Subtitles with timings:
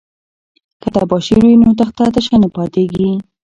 [0.81, 3.11] که تباشیر وي نو تخته تشه نه پاتیږي.